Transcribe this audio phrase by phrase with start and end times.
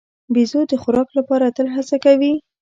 [0.33, 2.33] بیزو د خوراک لپاره تل هڅه کوي.